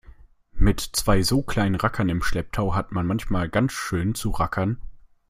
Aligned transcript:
Mit 0.55 0.79
zwei 0.79 1.21
so 1.21 1.43
kleinen 1.43 1.75
Rackern 1.75 2.09
im 2.09 2.23
Schlepptau 2.23 2.73
hat 2.73 2.91
man 2.91 3.05
manchmal 3.05 3.49
ganz 3.49 3.73
schön 3.73 4.15
zu 4.15 4.31
rackern. 4.31 4.81